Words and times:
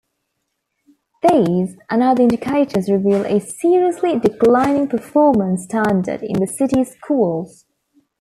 These 1.21 1.77
and 1.91 2.01
other 2.01 2.23
indicators 2.23 2.89
reveal 2.89 3.23
a 3.23 3.39
seriously 3.39 4.17
declining 4.17 4.87
performance 4.87 5.65
standard 5.65 6.23
in 6.23 6.39
the 6.39 6.47
city's 6.47 6.93
schools. 6.95 7.65